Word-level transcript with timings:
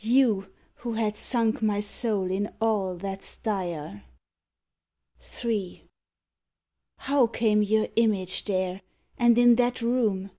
You, 0.00 0.50
who 0.76 0.94
had 0.94 1.18
sunk 1.18 1.60
my 1.60 1.80
soul 1.80 2.30
in 2.30 2.54
all 2.62 2.96
that's 2.96 3.36
dire! 3.36 4.04
III. 5.44 5.86
How 6.96 7.26
came 7.26 7.62
your 7.62 7.88
image 7.96 8.46
there? 8.46 8.80
and 9.18 9.36
in 9.36 9.56
that 9.56 9.82
room! 9.82 10.30